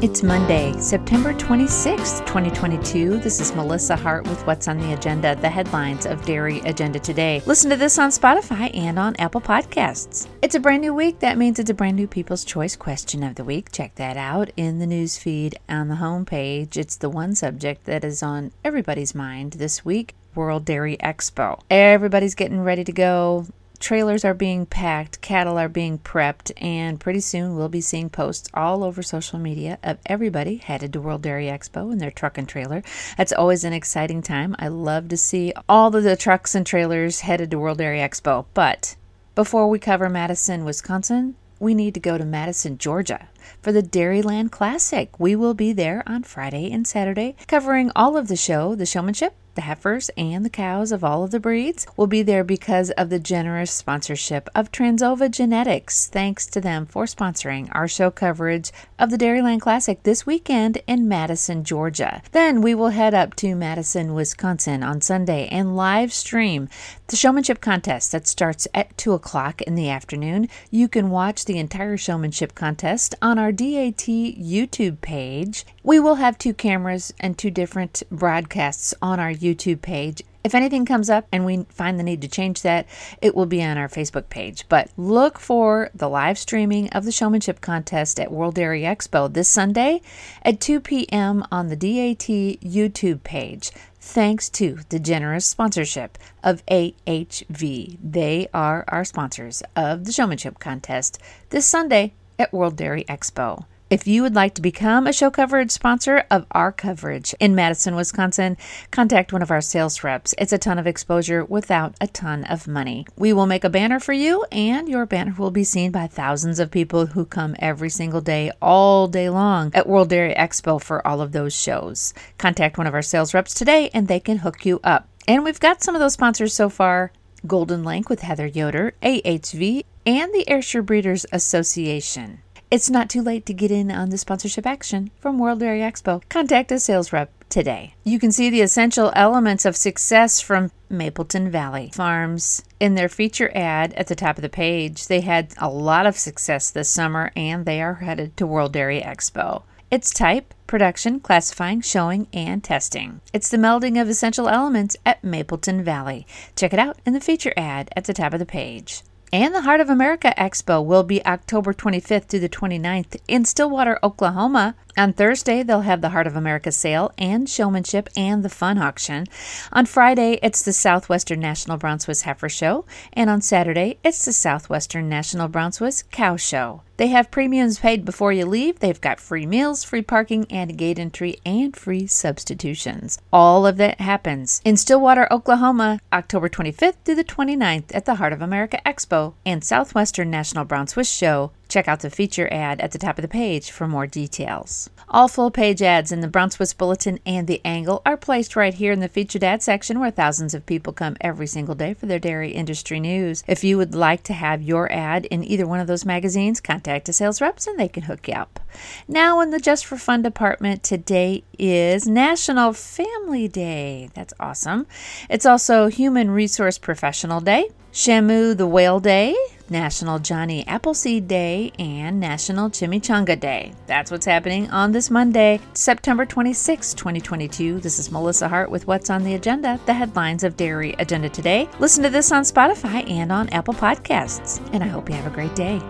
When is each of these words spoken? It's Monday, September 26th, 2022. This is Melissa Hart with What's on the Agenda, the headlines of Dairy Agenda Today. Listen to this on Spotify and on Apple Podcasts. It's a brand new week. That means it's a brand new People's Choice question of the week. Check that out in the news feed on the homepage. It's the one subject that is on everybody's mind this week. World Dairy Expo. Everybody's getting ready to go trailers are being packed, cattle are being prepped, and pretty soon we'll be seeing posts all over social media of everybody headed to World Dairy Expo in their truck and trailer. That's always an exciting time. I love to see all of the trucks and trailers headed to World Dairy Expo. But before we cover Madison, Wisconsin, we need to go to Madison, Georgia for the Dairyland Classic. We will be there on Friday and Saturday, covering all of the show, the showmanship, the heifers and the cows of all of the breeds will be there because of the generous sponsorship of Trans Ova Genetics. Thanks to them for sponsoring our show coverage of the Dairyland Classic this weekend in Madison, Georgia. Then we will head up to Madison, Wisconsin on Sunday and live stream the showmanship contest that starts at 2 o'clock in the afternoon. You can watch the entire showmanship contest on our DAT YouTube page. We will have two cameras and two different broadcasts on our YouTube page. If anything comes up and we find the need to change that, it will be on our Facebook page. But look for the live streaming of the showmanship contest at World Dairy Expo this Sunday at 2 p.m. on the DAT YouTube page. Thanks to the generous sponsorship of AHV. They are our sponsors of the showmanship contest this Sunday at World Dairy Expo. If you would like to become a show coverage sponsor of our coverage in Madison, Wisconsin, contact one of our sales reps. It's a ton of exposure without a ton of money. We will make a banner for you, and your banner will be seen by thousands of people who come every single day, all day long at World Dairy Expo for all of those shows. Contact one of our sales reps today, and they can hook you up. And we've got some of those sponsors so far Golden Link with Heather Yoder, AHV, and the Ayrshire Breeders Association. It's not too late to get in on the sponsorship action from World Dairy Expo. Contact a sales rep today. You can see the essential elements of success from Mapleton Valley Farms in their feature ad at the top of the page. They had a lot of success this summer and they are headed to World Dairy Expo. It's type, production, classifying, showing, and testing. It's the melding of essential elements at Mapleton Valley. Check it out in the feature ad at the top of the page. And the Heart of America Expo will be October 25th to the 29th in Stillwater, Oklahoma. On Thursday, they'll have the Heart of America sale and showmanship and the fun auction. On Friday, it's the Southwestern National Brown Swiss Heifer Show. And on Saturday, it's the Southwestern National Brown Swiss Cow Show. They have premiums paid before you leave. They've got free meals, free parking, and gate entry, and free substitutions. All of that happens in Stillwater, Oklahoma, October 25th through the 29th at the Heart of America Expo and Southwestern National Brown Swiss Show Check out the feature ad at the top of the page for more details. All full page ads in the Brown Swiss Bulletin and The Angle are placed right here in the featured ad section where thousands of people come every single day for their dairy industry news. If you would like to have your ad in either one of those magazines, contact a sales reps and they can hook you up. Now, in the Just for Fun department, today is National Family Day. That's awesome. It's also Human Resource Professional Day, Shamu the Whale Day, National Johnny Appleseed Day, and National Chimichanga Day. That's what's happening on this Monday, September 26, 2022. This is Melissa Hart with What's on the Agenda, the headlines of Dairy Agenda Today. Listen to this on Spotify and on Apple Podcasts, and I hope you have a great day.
It's 0.00 0.22
Monday, 0.22 0.78
September 0.78 1.34
26th, 1.34 2.20
2022. 2.20 3.18
This 3.18 3.40
is 3.40 3.52
Melissa 3.56 3.96
Hart 3.96 4.28
with 4.28 4.46
What's 4.46 4.68
on 4.68 4.78
the 4.78 4.92
Agenda, 4.92 5.34
the 5.34 5.50
headlines 5.50 6.06
of 6.06 6.24
Dairy 6.24 6.60
Agenda 6.60 7.00
Today. 7.00 7.42
Listen 7.46 7.68
to 7.70 7.76
this 7.76 7.98
on 7.98 8.10
Spotify 8.10 8.70
and 8.76 8.96
on 8.96 9.16
Apple 9.16 9.40
Podcasts. 9.40 10.28
It's 10.40 10.54
a 10.54 10.60
brand 10.60 10.82
new 10.82 10.94
week. 10.94 11.18
That 11.18 11.36
means 11.36 11.58
it's 11.58 11.68
a 11.68 11.74
brand 11.74 11.96
new 11.96 12.06
People's 12.06 12.44
Choice 12.44 12.76
question 12.76 13.24
of 13.24 13.34
the 13.34 13.42
week. 13.42 13.72
Check 13.72 13.96
that 13.96 14.16
out 14.16 14.50
in 14.56 14.78
the 14.78 14.86
news 14.86 15.18
feed 15.18 15.58
on 15.68 15.88
the 15.88 15.96
homepage. 15.96 16.76
It's 16.76 16.94
the 16.94 17.10
one 17.10 17.34
subject 17.34 17.82
that 17.86 18.04
is 18.04 18.22
on 18.22 18.52
everybody's 18.64 19.16
mind 19.16 19.54
this 19.54 19.84
week. 19.84 20.14
World 20.36 20.64
Dairy 20.64 20.96
Expo. 20.98 21.58
Everybody's 21.68 22.36
getting 22.36 22.60
ready 22.60 22.84
to 22.84 22.92
go 22.92 23.46
trailers 23.80 24.24
are 24.24 24.34
being 24.34 24.66
packed, 24.66 25.20
cattle 25.20 25.58
are 25.58 25.68
being 25.68 25.98
prepped, 25.98 26.50
and 26.62 27.00
pretty 27.00 27.20
soon 27.20 27.56
we'll 27.56 27.68
be 27.68 27.80
seeing 27.80 28.10
posts 28.10 28.48
all 28.54 28.82
over 28.82 29.02
social 29.02 29.38
media 29.38 29.78
of 29.82 29.98
everybody 30.06 30.56
headed 30.56 30.92
to 30.92 31.00
World 31.00 31.22
Dairy 31.22 31.46
Expo 31.46 31.92
in 31.92 31.98
their 31.98 32.10
truck 32.10 32.38
and 32.38 32.48
trailer. 32.48 32.82
That's 33.16 33.32
always 33.32 33.64
an 33.64 33.72
exciting 33.72 34.22
time. 34.22 34.56
I 34.58 34.68
love 34.68 35.08
to 35.08 35.16
see 35.16 35.52
all 35.68 35.94
of 35.94 36.02
the 36.02 36.16
trucks 36.16 36.54
and 36.54 36.66
trailers 36.66 37.20
headed 37.20 37.50
to 37.50 37.58
World 37.58 37.78
Dairy 37.78 37.98
Expo. 37.98 38.46
But 38.54 38.96
before 39.34 39.68
we 39.68 39.78
cover 39.78 40.08
Madison, 40.08 40.64
Wisconsin, 40.64 41.36
we 41.60 41.74
need 41.74 41.94
to 41.94 42.00
go 42.00 42.18
to 42.18 42.24
Madison, 42.24 42.78
Georgia 42.78 43.28
for 43.62 43.72
the 43.72 43.82
Dairyland 43.82 44.50
Classic. 44.50 45.18
We 45.18 45.34
will 45.34 45.54
be 45.54 45.72
there 45.72 46.02
on 46.06 46.22
Friday 46.22 46.70
and 46.70 46.86
Saturday, 46.86 47.34
covering 47.46 47.90
all 47.96 48.16
of 48.16 48.28
the 48.28 48.36
show, 48.36 48.74
the 48.74 48.86
showmanship, 48.86 49.34
the 49.58 49.62
heifers 49.62 50.08
and 50.16 50.44
the 50.44 50.50
cows 50.50 50.92
of 50.92 51.02
all 51.02 51.24
of 51.24 51.32
the 51.32 51.40
breeds 51.40 51.84
will 51.96 52.06
be 52.06 52.22
there 52.22 52.44
because 52.44 52.92
of 52.92 53.10
the 53.10 53.18
generous 53.18 53.72
sponsorship 53.72 54.48
of 54.54 54.70
Trans 54.70 55.02
Ova 55.02 55.28
Genetics. 55.28 56.06
Thanks 56.06 56.46
to 56.46 56.60
them 56.60 56.86
for 56.86 57.06
sponsoring 57.06 57.68
our 57.72 57.88
show 57.88 58.08
coverage 58.08 58.70
of 59.00 59.10
the 59.10 59.18
Dairyland 59.18 59.60
Classic 59.60 60.00
this 60.04 60.24
weekend 60.24 60.80
in 60.86 61.08
Madison, 61.08 61.64
Georgia. 61.64 62.22
Then 62.30 62.62
we 62.62 62.72
will 62.72 62.90
head 62.90 63.14
up 63.14 63.34
to 63.36 63.56
Madison, 63.56 64.14
Wisconsin 64.14 64.84
on 64.84 65.00
Sunday 65.00 65.48
and 65.48 65.74
live 65.74 66.12
stream 66.12 66.68
the 67.08 67.16
showmanship 67.16 67.62
contest 67.62 68.12
that 68.12 68.26
starts 68.26 68.68
at 68.74 68.96
2 68.98 69.14
o'clock 69.14 69.62
in 69.62 69.74
the 69.74 69.88
afternoon. 69.88 70.46
You 70.70 70.88
can 70.88 71.08
watch 71.08 71.46
the 71.46 71.58
entire 71.58 71.96
showmanship 71.96 72.54
contest 72.54 73.14
on 73.22 73.38
our 73.38 73.50
DAT 73.50 73.96
YouTube 73.96 75.00
page. 75.00 75.64
We 75.82 75.98
will 75.98 76.16
have 76.16 76.36
two 76.36 76.52
cameras 76.52 77.14
and 77.18 77.38
two 77.38 77.50
different 77.50 78.02
broadcasts 78.10 78.92
on 79.00 79.18
our 79.18 79.32
YouTube 79.32 79.80
page. 79.80 80.22
If 80.48 80.54
anything 80.54 80.86
comes 80.86 81.10
up 81.10 81.26
and 81.30 81.44
we 81.44 81.66
find 81.68 81.98
the 81.98 82.02
need 82.02 82.22
to 82.22 82.26
change 82.26 82.62
that, 82.62 82.86
it 83.20 83.34
will 83.34 83.44
be 83.44 83.62
on 83.62 83.76
our 83.76 83.86
Facebook 83.86 84.30
page. 84.30 84.64
But 84.70 84.88
look 84.96 85.38
for 85.38 85.90
the 85.94 86.08
live 86.08 86.38
streaming 86.38 86.88
of 86.88 87.04
the 87.04 87.12
showmanship 87.12 87.60
contest 87.60 88.18
at 88.18 88.32
World 88.32 88.54
Dairy 88.54 88.80
Expo 88.80 89.30
this 89.30 89.46
Sunday 89.46 90.00
at 90.40 90.58
2 90.58 90.80
p.m. 90.80 91.44
on 91.52 91.68
the 91.68 91.76
DAT 91.76 92.28
YouTube 92.64 93.22
page. 93.24 93.72
Thanks 94.00 94.48
to 94.48 94.78
the 94.88 94.98
generous 94.98 95.44
sponsorship 95.44 96.16
of 96.42 96.64
AHV. 96.64 97.98
They 98.02 98.48
are 98.54 98.86
our 98.88 99.04
sponsors 99.04 99.62
of 99.76 100.06
the 100.06 100.12
showmanship 100.12 100.58
contest 100.60 101.18
this 101.50 101.66
Sunday 101.66 102.14
at 102.38 102.54
World 102.54 102.74
Dairy 102.74 103.04
Expo. 103.04 103.66
If 103.90 104.06
you 104.06 104.20
would 104.20 104.34
like 104.34 104.52
to 104.54 104.60
become 104.60 105.06
a 105.06 105.14
show 105.14 105.30
coverage 105.30 105.70
sponsor 105.70 106.24
of 106.30 106.44
our 106.50 106.72
coverage 106.72 107.34
in 107.40 107.54
Madison, 107.54 107.96
Wisconsin, 107.96 108.58
contact 108.90 109.32
one 109.32 109.40
of 109.40 109.50
our 109.50 109.62
sales 109.62 110.04
reps. 110.04 110.34
It's 110.36 110.52
a 110.52 110.58
ton 110.58 110.78
of 110.78 110.86
exposure 110.86 111.42
without 111.42 111.94
a 111.98 112.06
ton 112.06 112.44
of 112.44 112.68
money. 112.68 113.06
We 113.16 113.32
will 113.32 113.46
make 113.46 113.64
a 113.64 113.70
banner 113.70 113.98
for 113.98 114.12
you, 114.12 114.44
and 114.52 114.90
your 114.90 115.06
banner 115.06 115.34
will 115.38 115.50
be 115.50 115.64
seen 115.64 115.90
by 115.90 116.06
thousands 116.06 116.58
of 116.58 116.70
people 116.70 117.06
who 117.06 117.24
come 117.24 117.56
every 117.60 117.88
single 117.88 118.20
day, 118.20 118.50
all 118.60 119.08
day 119.08 119.30
long 119.30 119.70
at 119.72 119.88
World 119.88 120.10
Dairy 120.10 120.34
Expo 120.34 120.78
for 120.78 121.06
all 121.06 121.22
of 121.22 121.32
those 121.32 121.54
shows. 121.54 122.12
Contact 122.36 122.76
one 122.76 122.86
of 122.86 122.92
our 122.92 123.00
sales 123.00 123.32
reps 123.32 123.54
today, 123.54 123.88
and 123.94 124.06
they 124.06 124.20
can 124.20 124.38
hook 124.38 124.66
you 124.66 124.80
up. 124.84 125.08
And 125.26 125.44
we've 125.44 125.60
got 125.60 125.82
some 125.82 125.94
of 125.94 126.00
those 126.02 126.12
sponsors 126.12 126.52
so 126.52 126.68
far 126.68 127.10
Golden 127.46 127.84
Link 127.84 128.10
with 128.10 128.20
Heather 128.20 128.46
Yoder, 128.48 128.92
AHV, 129.02 129.84
and 130.04 130.34
the 130.34 130.44
Ayrshire 130.46 130.82
Breeders 130.82 131.24
Association. 131.32 132.42
It's 132.70 132.90
not 132.90 133.08
too 133.08 133.22
late 133.22 133.46
to 133.46 133.54
get 133.54 133.70
in 133.70 133.90
on 133.90 134.10
the 134.10 134.18
sponsorship 134.18 134.66
action 134.66 135.10
from 135.20 135.38
World 135.38 135.60
Dairy 135.60 135.80
Expo. 135.80 136.20
Contact 136.28 136.70
a 136.70 136.78
sales 136.78 137.14
rep 137.14 137.32
today. 137.48 137.94
You 138.04 138.18
can 138.18 138.30
see 138.30 138.50
the 138.50 138.60
essential 138.60 139.10
elements 139.16 139.64
of 139.64 139.74
success 139.74 140.42
from 140.42 140.70
Mapleton 140.90 141.50
Valley 141.50 141.90
Farms 141.94 142.62
in 142.78 142.94
their 142.94 143.08
feature 143.08 143.50
ad 143.54 143.94
at 143.94 144.08
the 144.08 144.14
top 144.14 144.36
of 144.36 144.42
the 144.42 144.50
page. 144.50 145.06
They 145.06 145.22
had 145.22 145.54
a 145.56 145.70
lot 145.70 146.04
of 146.04 146.18
success 146.18 146.68
this 146.68 146.90
summer 146.90 147.32
and 147.34 147.64
they 147.64 147.80
are 147.80 147.94
headed 147.94 148.36
to 148.36 148.46
World 148.46 148.74
Dairy 148.74 149.00
Expo. 149.00 149.62
It's 149.90 150.12
type, 150.12 150.52
production, 150.66 151.20
classifying, 151.20 151.80
showing, 151.80 152.26
and 152.34 152.62
testing. 152.62 153.22
It's 153.32 153.48
the 153.48 153.56
melding 153.56 153.98
of 153.98 154.10
essential 154.10 154.46
elements 154.46 154.94
at 155.06 155.24
Mapleton 155.24 155.82
Valley. 155.82 156.26
Check 156.54 156.74
it 156.74 156.78
out 156.78 156.98
in 157.06 157.14
the 157.14 157.20
feature 157.20 157.54
ad 157.56 157.88
at 157.96 158.04
the 158.04 158.12
top 158.12 158.34
of 158.34 158.40
the 158.40 158.44
page. 158.44 159.00
And 159.30 159.54
the 159.54 159.60
Heart 159.60 159.80
of 159.80 159.90
America 159.90 160.32
Expo 160.38 160.82
will 160.82 161.02
be 161.02 161.24
October 161.26 161.74
25th 161.74 162.28
to 162.28 162.38
the 162.38 162.48
29th 162.48 163.20
in 163.28 163.44
Stillwater, 163.44 163.98
Oklahoma. 164.02 164.74
On 164.98 165.12
Thursday, 165.12 165.62
they'll 165.62 165.82
have 165.82 166.00
the 166.00 166.08
Heart 166.08 166.26
of 166.26 166.34
America 166.34 166.72
sale 166.72 167.12
and 167.16 167.48
showmanship 167.48 168.08
and 168.16 168.44
the 168.44 168.48
fun 168.48 168.78
auction. 168.78 169.26
On 169.72 169.86
Friday, 169.86 170.40
it's 170.42 170.64
the 170.64 170.72
Southwestern 170.72 171.38
National 171.38 171.76
Brown 171.76 172.00
Swiss 172.00 172.22
Heifer 172.22 172.48
Show. 172.48 172.84
And 173.12 173.30
on 173.30 173.40
Saturday, 173.40 174.00
it's 174.02 174.24
the 174.24 174.32
Southwestern 174.32 175.08
National 175.08 175.46
Brown 175.46 175.70
Swiss 175.70 176.02
Cow 176.10 176.34
Show. 176.34 176.82
They 176.96 177.06
have 177.08 177.30
premiums 177.30 177.78
paid 177.78 178.04
before 178.04 178.32
you 178.32 178.44
leave. 178.44 178.80
They've 178.80 179.00
got 179.00 179.20
free 179.20 179.46
meals, 179.46 179.84
free 179.84 180.02
parking, 180.02 180.46
and 180.50 180.76
gate 180.76 180.98
entry, 180.98 181.36
and 181.46 181.76
free 181.76 182.08
substitutions. 182.08 183.20
All 183.32 183.68
of 183.68 183.76
that 183.76 184.00
happens 184.00 184.60
in 184.64 184.76
Stillwater, 184.76 185.32
Oklahoma, 185.32 186.00
October 186.12 186.48
25th 186.48 186.96
through 187.04 187.14
the 187.14 187.22
29th 187.22 187.94
at 187.94 188.04
the 188.04 188.16
Heart 188.16 188.32
of 188.32 188.42
America 188.42 188.80
Expo 188.84 189.34
and 189.46 189.62
Southwestern 189.62 190.28
National 190.28 190.64
Brown 190.64 190.88
Swiss 190.88 191.08
Show 191.08 191.52
Check 191.68 191.86
out 191.86 192.00
the 192.00 192.10
feature 192.10 192.48
ad 192.50 192.80
at 192.80 192.92
the 192.92 192.98
top 192.98 193.18
of 193.18 193.22
the 193.22 193.28
page 193.28 193.70
for 193.70 193.86
more 193.86 194.06
details. 194.06 194.88
All 195.10 195.28
full 195.28 195.50
page 195.50 195.82
ads 195.82 196.12
in 196.12 196.20
the 196.20 196.28
Brown 196.28 196.50
Swiss 196.50 196.72
Bulletin 196.72 197.18
and 197.26 197.46
The 197.46 197.60
Angle 197.64 198.02
are 198.06 198.16
placed 198.16 198.56
right 198.56 198.72
here 198.72 198.92
in 198.92 199.00
the 199.00 199.08
featured 199.08 199.44
ad 199.44 199.62
section 199.62 200.00
where 200.00 200.10
thousands 200.10 200.54
of 200.54 200.66
people 200.66 200.92
come 200.92 201.16
every 201.20 201.46
single 201.46 201.74
day 201.74 201.94
for 201.94 202.06
their 202.06 202.18
dairy 202.18 202.52
industry 202.52 203.00
news. 203.00 203.44
If 203.46 203.64
you 203.64 203.76
would 203.76 203.94
like 203.94 204.22
to 204.24 204.32
have 204.32 204.62
your 204.62 204.90
ad 204.90 205.26
in 205.26 205.44
either 205.44 205.66
one 205.66 205.80
of 205.80 205.86
those 205.86 206.04
magazines, 206.04 206.60
contact 206.60 207.08
a 207.08 207.12
sales 207.12 207.40
reps 207.40 207.66
and 207.66 207.78
they 207.78 207.88
can 207.88 208.04
hook 208.04 208.28
you 208.28 208.34
up. 208.34 208.60
Now, 209.06 209.40
in 209.40 209.50
the 209.50 209.60
Just 209.60 209.84
for 209.86 209.96
Fun 209.96 210.22
department, 210.22 210.82
today 210.82 211.44
is 211.58 212.06
National 212.06 212.72
Family 212.72 213.48
Day. 213.48 214.10
That's 214.14 214.34
awesome. 214.40 214.86
It's 215.28 215.46
also 215.46 215.88
Human 215.88 216.30
Resource 216.30 216.78
Professional 216.78 217.40
Day, 217.40 217.70
Shamu 217.92 218.56
the 218.56 218.66
Whale 218.66 219.00
Day, 219.00 219.34
National 219.70 220.18
Johnny 220.18 220.66
Appleseed 220.66 221.28
Day, 221.28 221.72
and 221.78 222.20
National 222.20 222.70
Chimichanga 222.70 223.38
Day. 223.38 223.72
That's 223.86 224.10
what's 224.10 224.26
happening 224.26 224.70
on 224.70 224.92
this 224.92 225.10
Monday, 225.10 225.60
September 225.74 226.24
26, 226.24 226.94
2022. 226.94 227.80
This 227.80 227.98
is 227.98 228.10
Melissa 228.10 228.48
Hart 228.48 228.70
with 228.70 228.86
What's 228.86 229.10
on 229.10 229.24
the 229.24 229.34
Agenda, 229.34 229.80
the 229.86 229.94
headlines 229.94 230.44
of 230.44 230.56
Dairy 230.56 230.94
Agenda 230.98 231.28
Today. 231.28 231.68
Listen 231.78 232.02
to 232.02 232.10
this 232.10 232.32
on 232.32 232.42
Spotify 232.42 233.08
and 233.10 233.30
on 233.30 233.48
Apple 233.50 233.74
Podcasts, 233.74 234.66
and 234.72 234.82
I 234.82 234.86
hope 234.88 235.08
you 235.08 235.14
have 235.14 235.26
a 235.26 235.34
great 235.34 235.54
day. 235.54 235.80